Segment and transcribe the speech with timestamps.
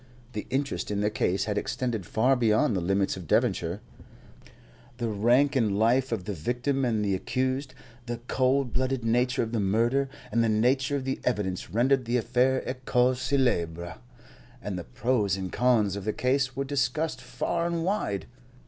[0.33, 3.81] The interest in the case had extended far beyond the limits of Devonshire.
[4.97, 7.75] The rank in life of the victim and the accused,
[8.07, 12.17] the cold blooded nature of the murder, and the nature of the evidence rendered the
[12.17, 13.99] affair a cause célèbre,
[14.59, 18.25] and the pros and cons of the case were discussed far and wide.